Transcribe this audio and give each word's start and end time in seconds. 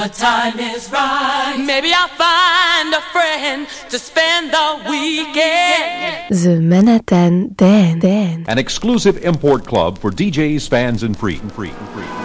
The 0.00 0.08
time 0.08 0.58
is 0.58 0.90
right. 0.90 1.62
Maybe 1.62 1.92
I'll 1.92 2.08
find 2.08 2.94
a 2.94 3.02
friend 3.12 3.68
to 3.90 3.98
spend 3.98 4.50
the 4.50 4.88
weekend. 4.88 6.30
The 6.30 6.58
Manhattan 6.58 7.52
Dan. 7.54 7.98
Dan. 7.98 8.46
An 8.48 8.56
exclusive 8.56 9.22
import 9.22 9.66
club 9.66 9.98
for 9.98 10.10
DJs, 10.10 10.70
fans, 10.70 11.02
and 11.02 11.14
free. 11.14 11.36
And 11.36 11.52
free. 11.52 11.68
And 11.68 11.88
free. 11.90 12.19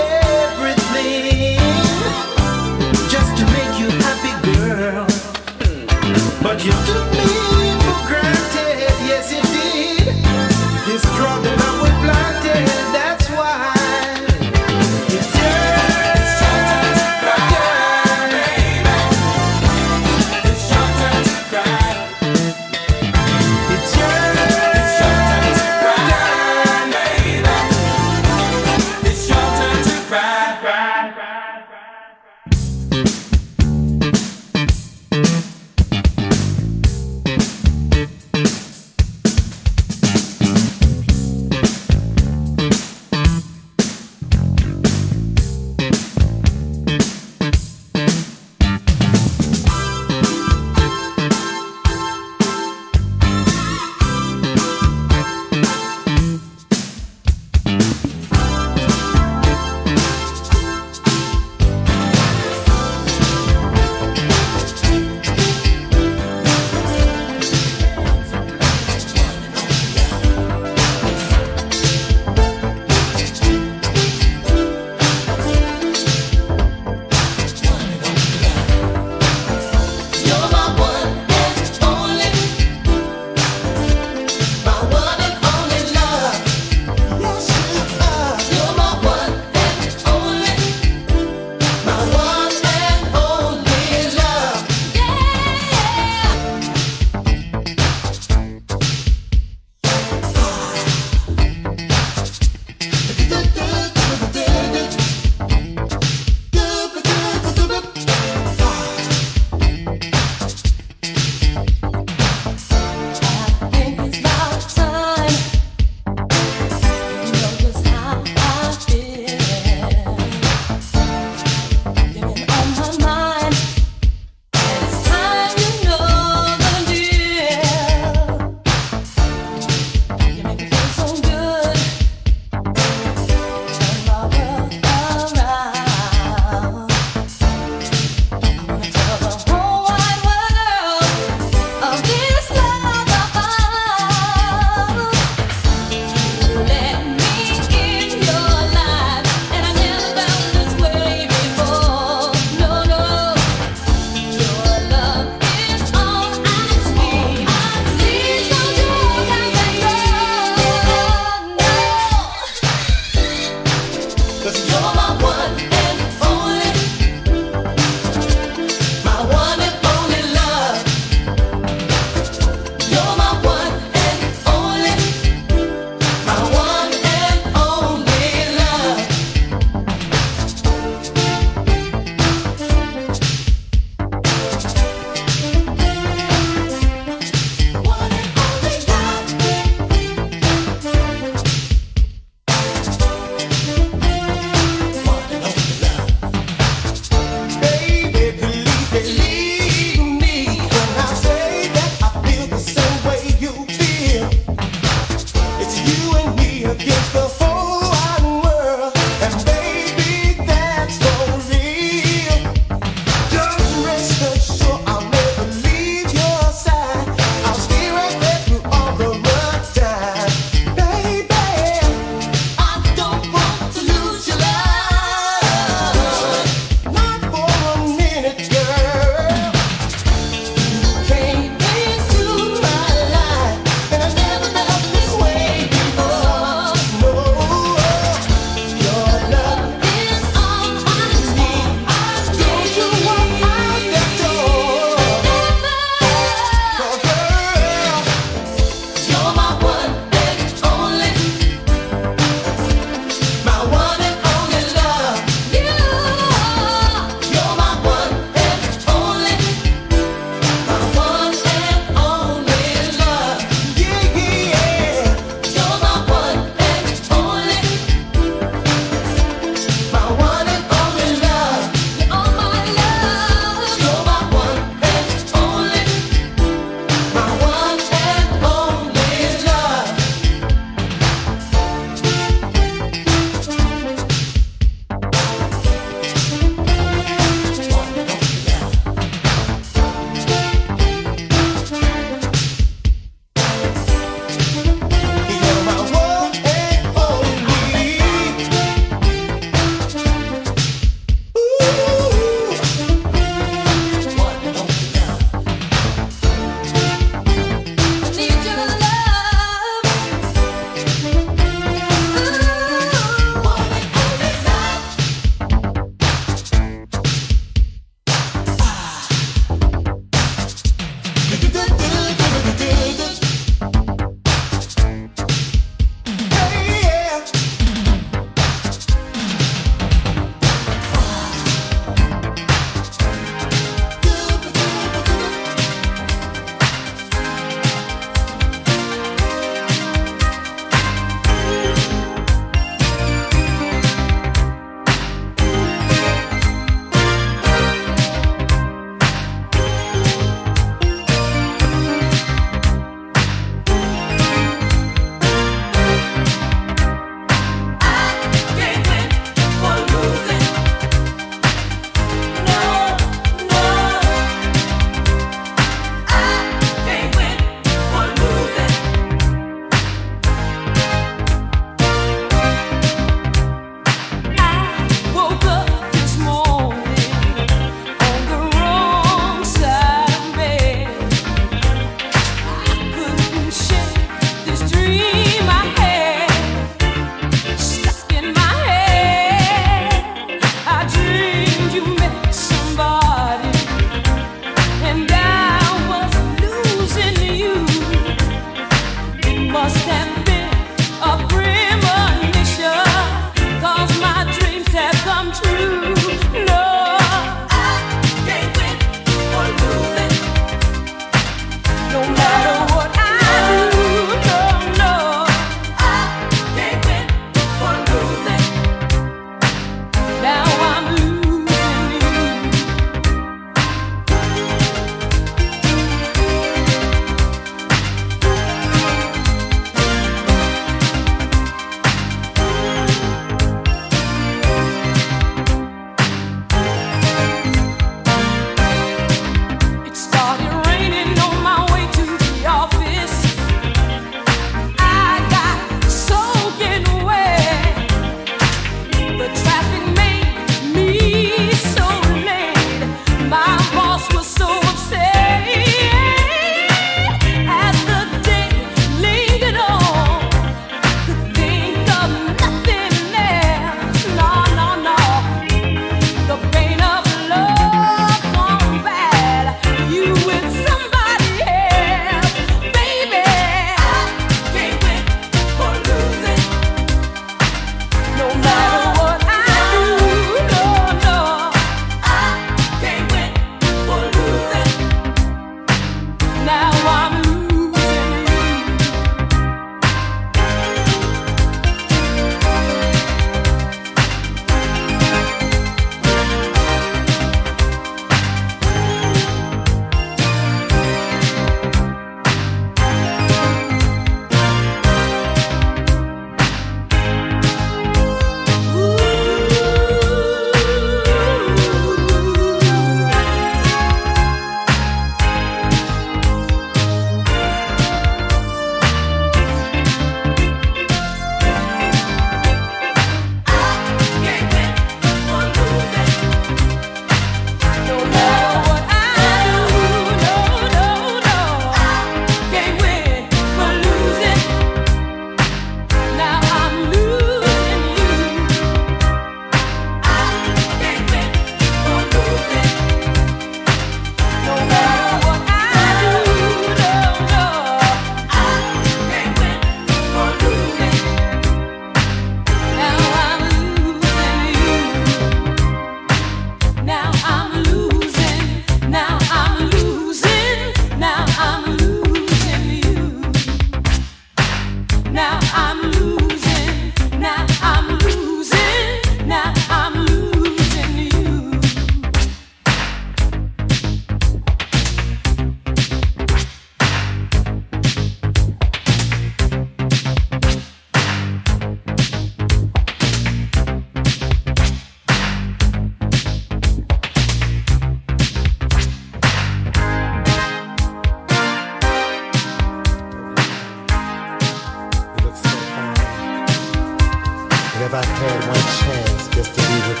I 597.94 598.04
had 598.04 598.48
one 598.48 598.64
chance 598.80 599.28
just 599.28 599.54
to 599.54 599.60
be 599.60 599.78
with 599.88 600.00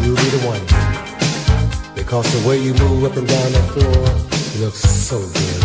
you, 0.00 0.06
you'll 0.06 0.16
be 0.16 0.28
the 0.36 0.42
one. 0.46 1.94
Because 1.96 2.26
the 2.40 2.48
way 2.48 2.58
you 2.60 2.74
move 2.74 3.04
up 3.04 3.16
and 3.16 3.26
down 3.26 3.52
that 3.52 3.70
floor 3.72 4.64
looks 4.64 4.78
so 4.78 5.18
good. 5.18 5.57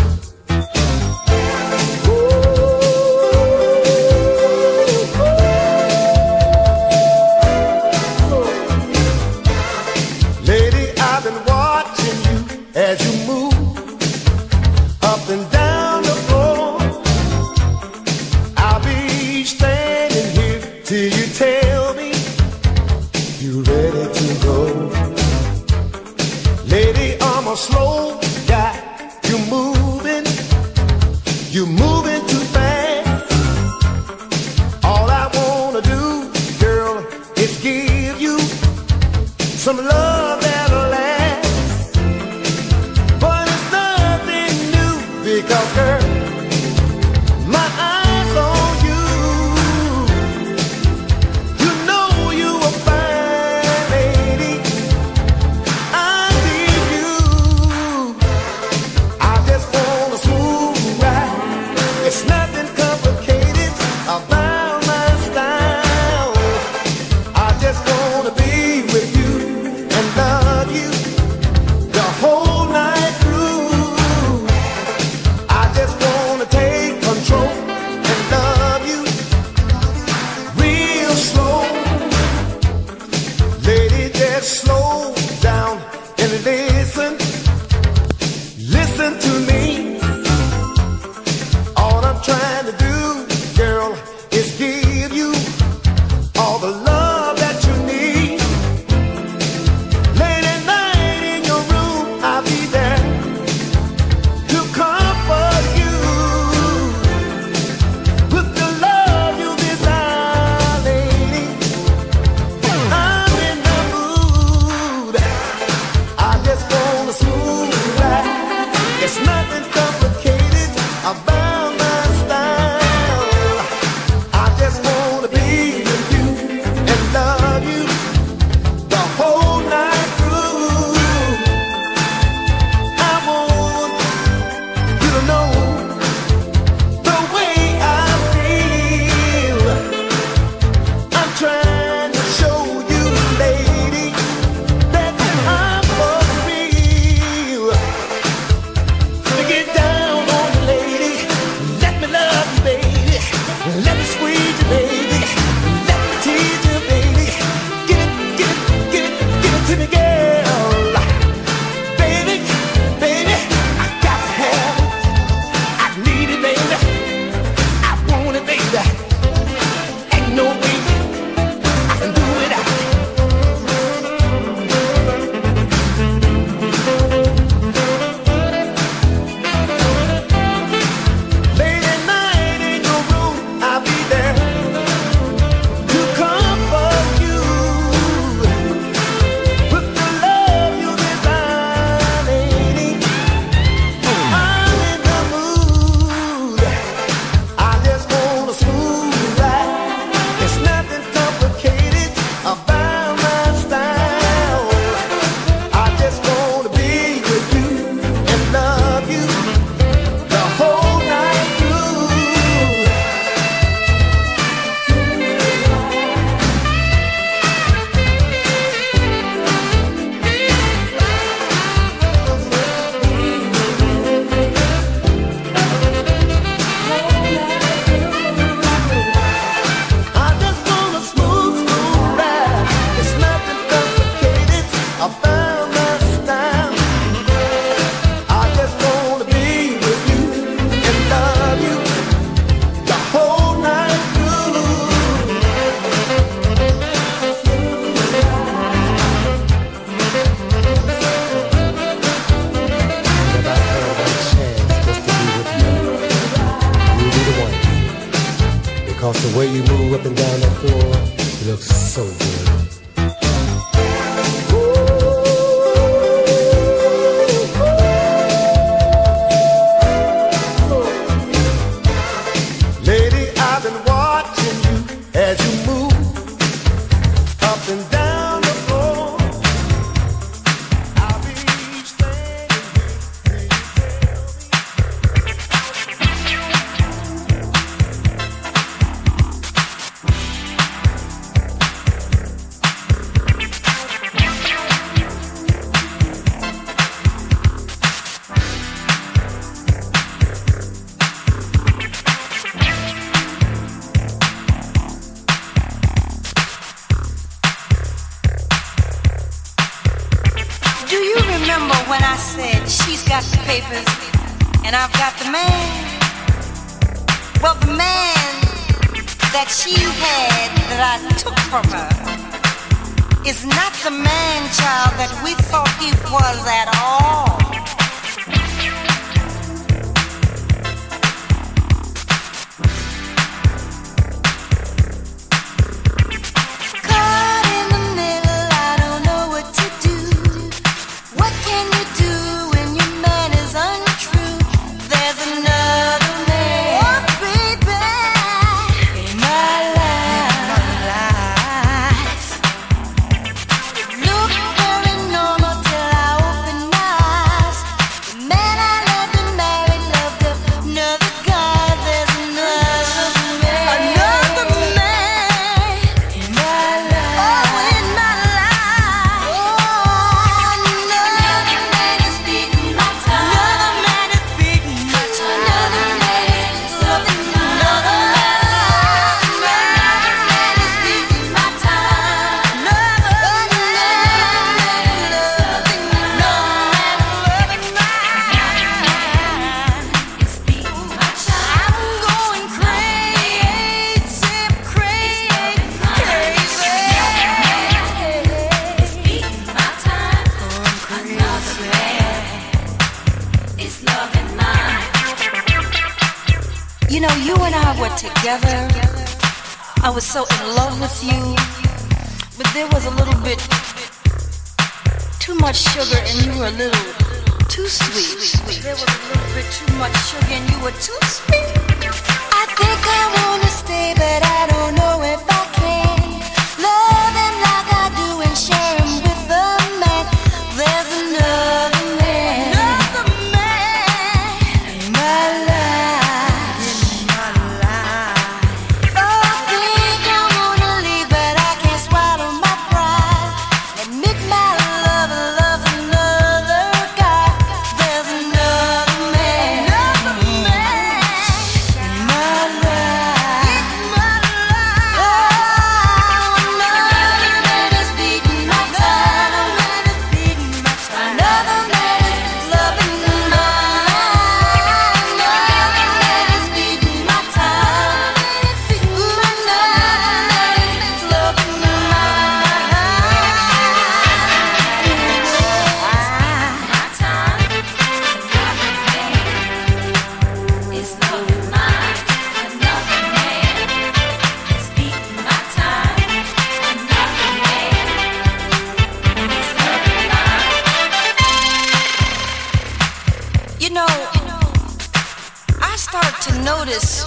notice 496.64 497.04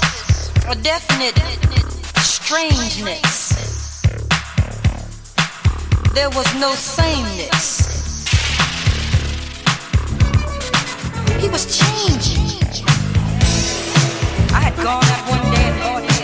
a 0.70 0.76
definite 0.76 1.36
strangeness. 2.18 4.02
There 6.14 6.30
was 6.30 6.54
no 6.56 6.74
sameness. 6.74 8.28
He 11.40 11.50
was 11.50 11.66
changing. 11.80 12.46
I 14.54 14.60
had 14.62 14.76
gone 14.76 15.04
out 15.04 15.30
one 15.30 15.52
day 15.52 15.64
and 15.70 15.80
thought 15.82 16.17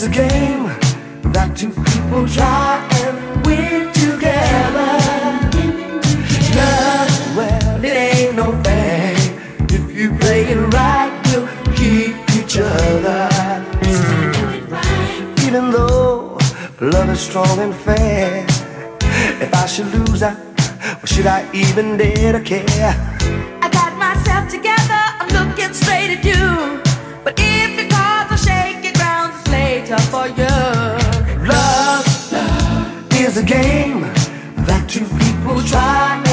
There's 0.00 0.16
a 0.16 0.28
game 0.28 0.64
that 1.34 1.54
two 1.54 1.68
people 1.68 2.26
try 2.26 2.80
and 3.04 3.44
win 3.44 3.92
together. 3.92 4.96
Love, 6.56 7.36
well, 7.36 7.84
it 7.84 7.96
ain't 8.08 8.34
no 8.34 8.48
thing. 8.62 9.18
If 9.68 9.94
you 9.94 10.16
play 10.16 10.44
it 10.44 10.56
right, 10.72 11.12
we'll 11.26 11.46
keep 11.76 12.16
each 12.32 12.56
other. 12.56 13.28
Even 15.44 15.70
though 15.70 16.38
love 16.80 17.10
is 17.10 17.20
strong 17.20 17.58
and 17.58 17.74
fair, 17.74 18.46
if 19.44 19.52
I 19.52 19.66
should 19.66 19.92
lose, 19.92 20.22
I, 20.22 20.32
well, 20.32 21.04
should 21.04 21.26
I 21.26 21.46
even 21.52 21.98
dare 21.98 22.32
to 22.32 22.40
care? 22.40 22.94
I 23.60 23.68
got 23.70 23.94
myself 23.98 24.48
together, 24.48 25.02
I'm 25.20 25.28
looking 25.28 25.74
straight 25.74 26.16
at 26.16 26.24
you. 26.24 26.49
Love, 30.20 31.48
love 31.48 32.06
is 33.14 33.38
a 33.38 33.42
game 33.42 34.02
that 34.66 34.84
two 34.86 35.06
people 35.16 35.62
try. 35.62 36.29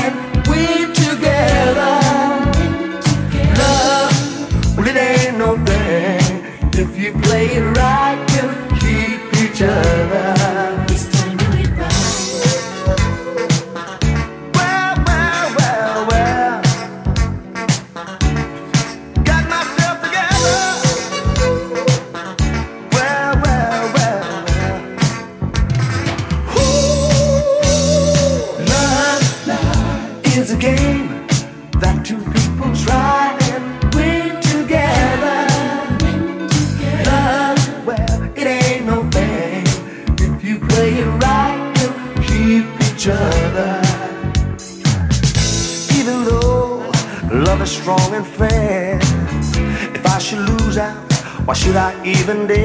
even 52.28 52.46
day. 52.46 52.57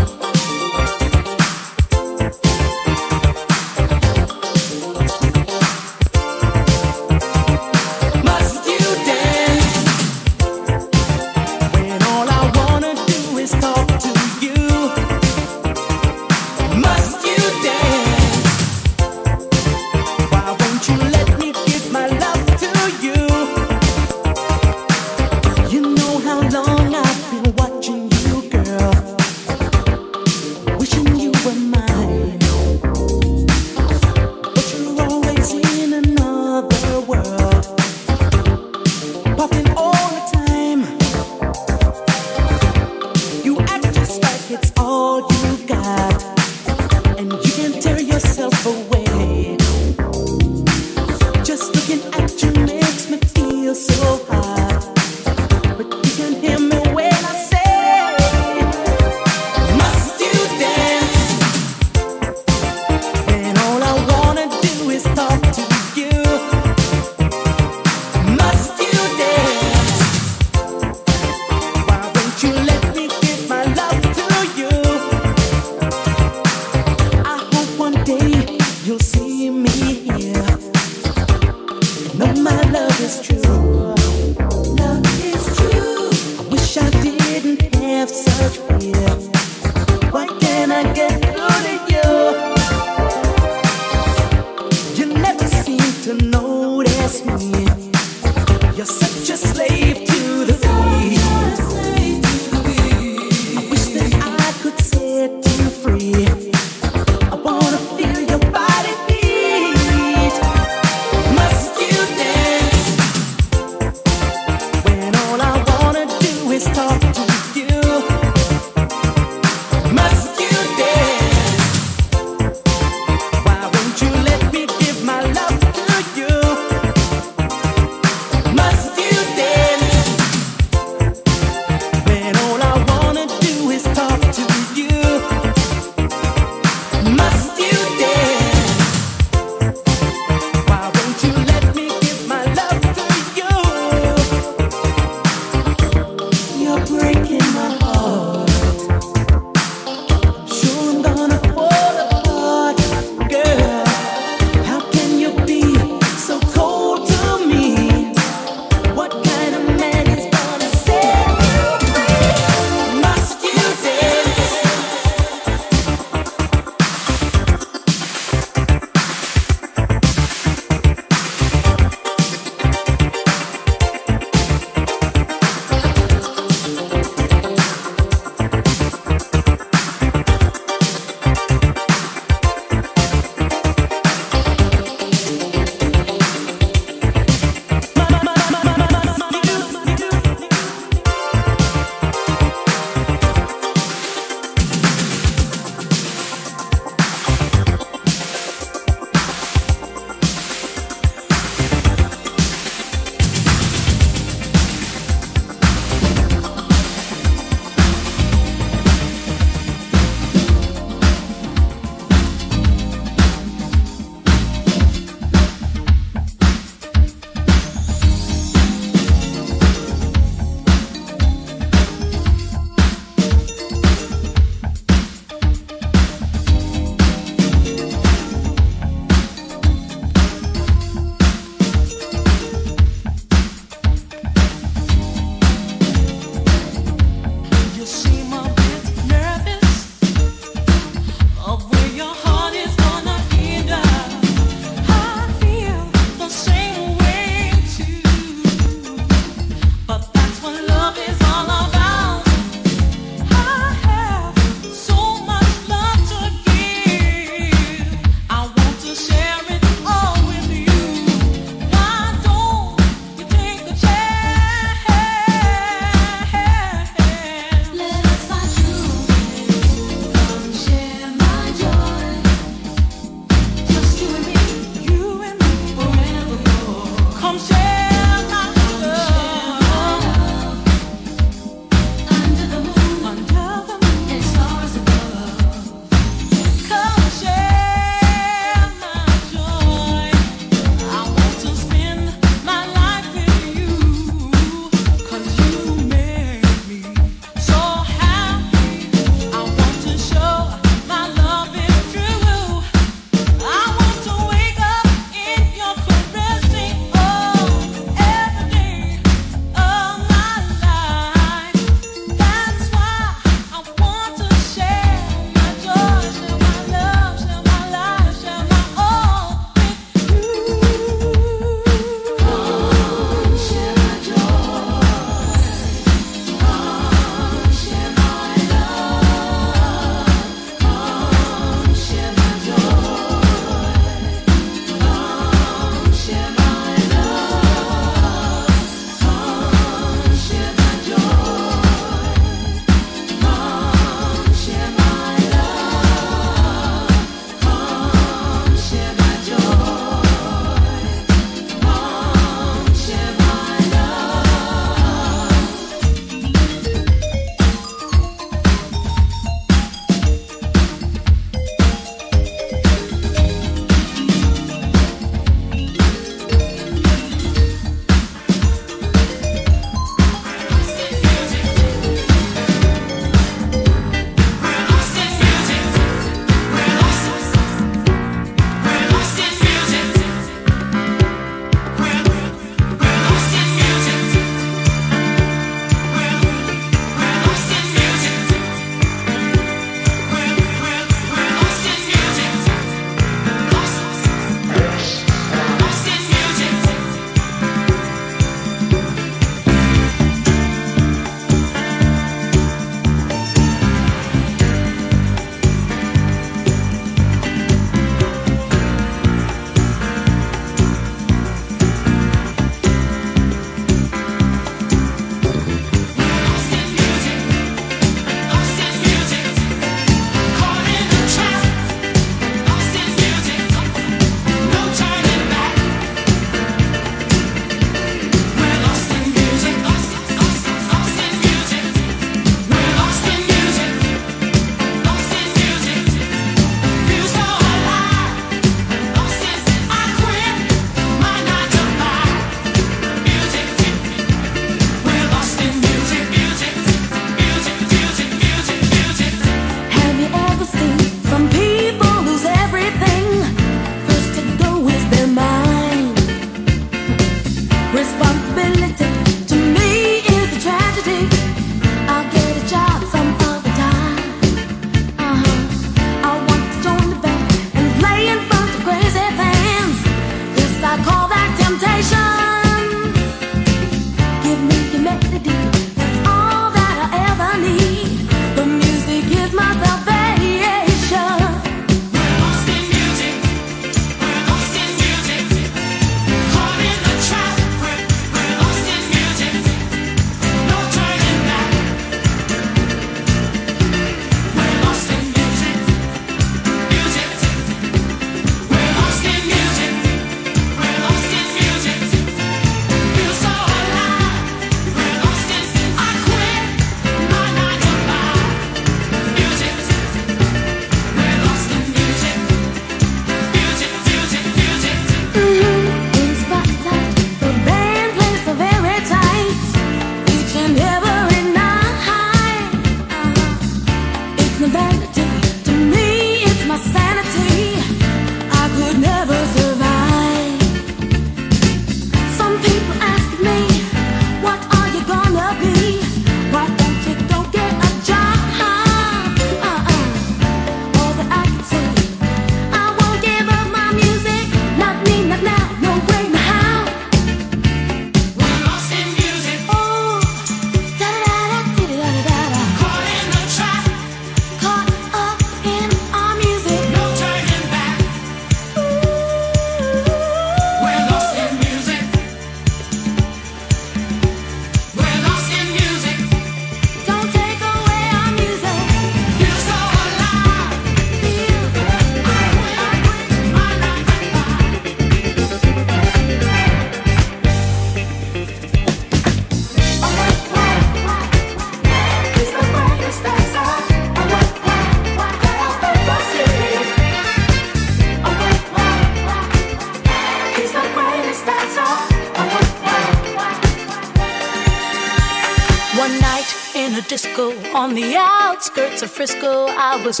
Of 598.82 598.90
Frisco. 598.90 599.46
I 599.48 599.84
was 599.84 600.00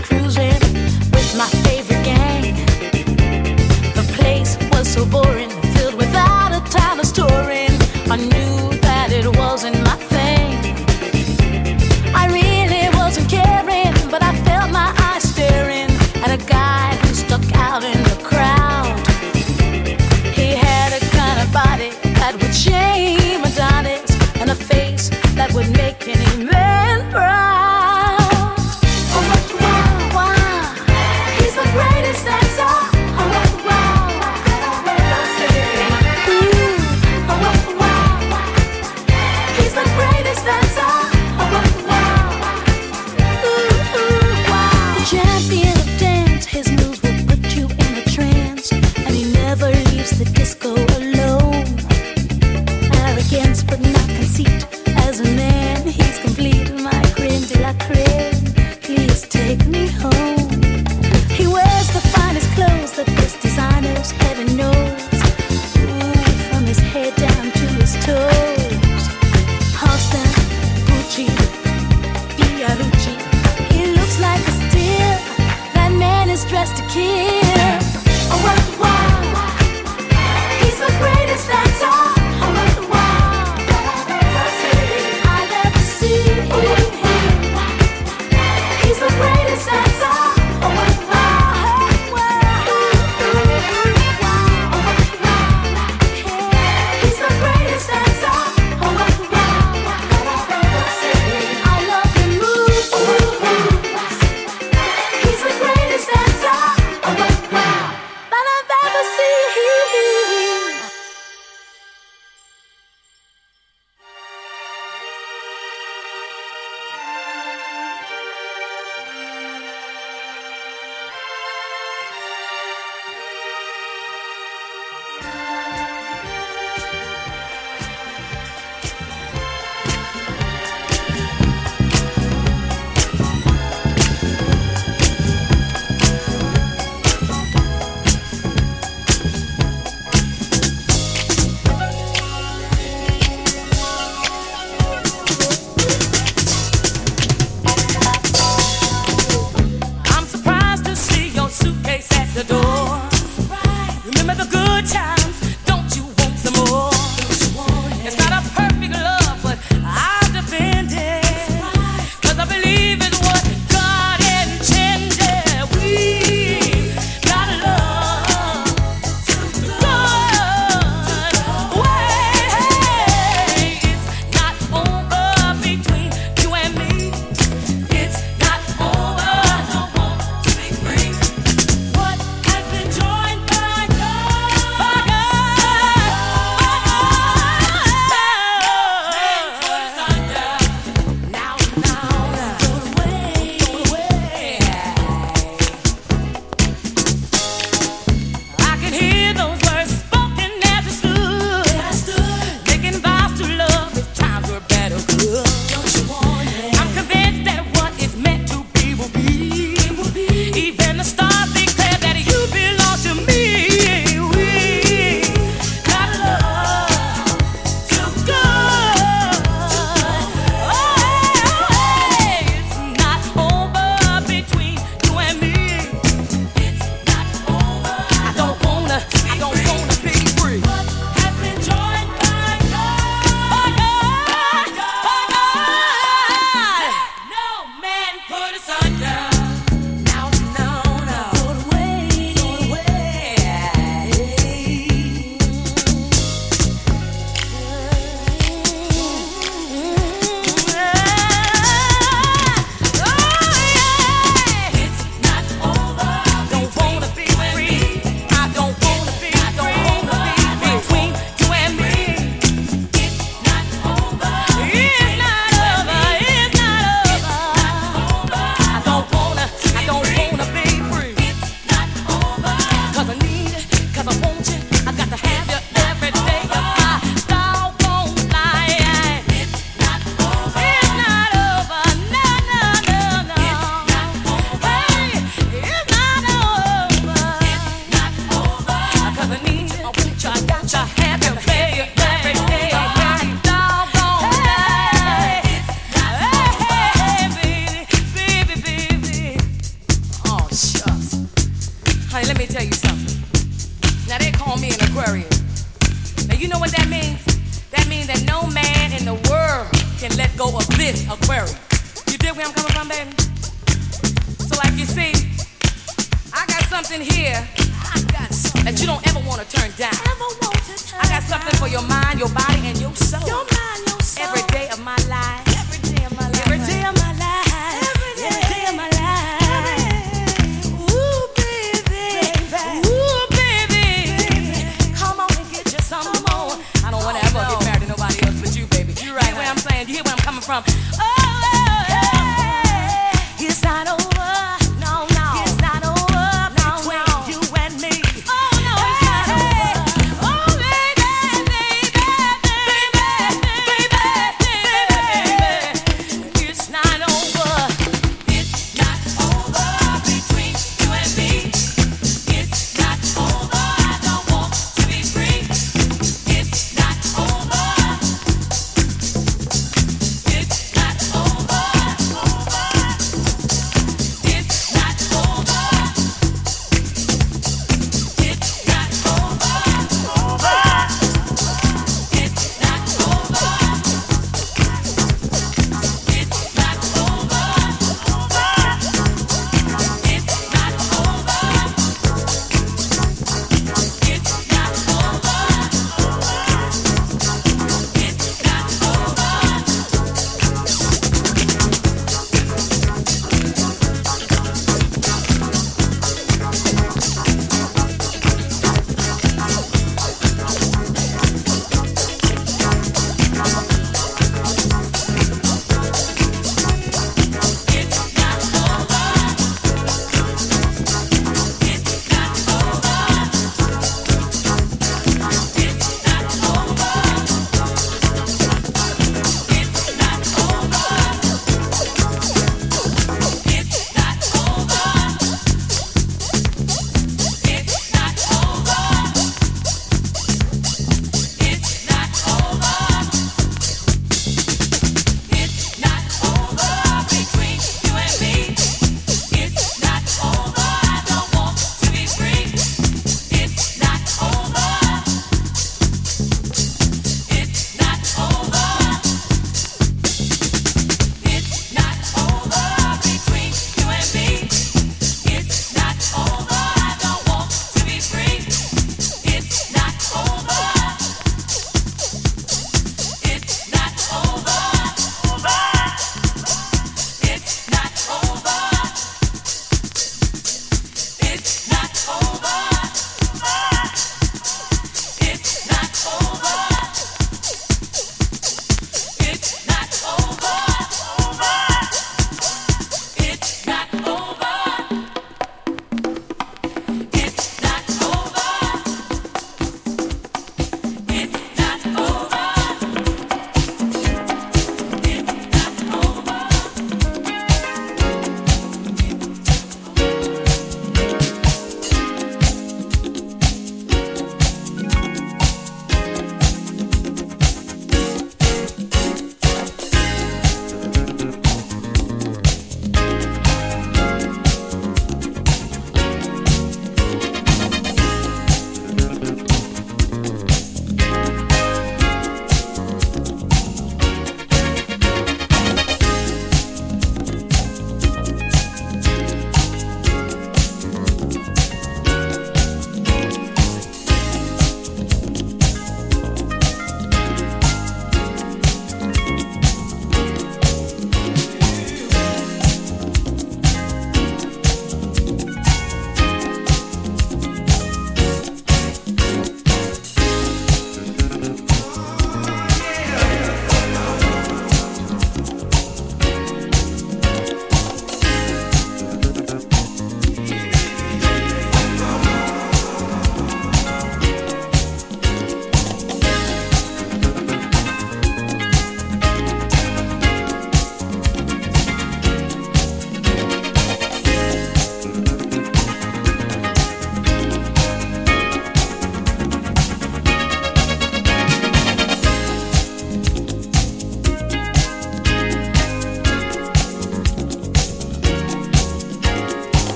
times, 154.86 155.21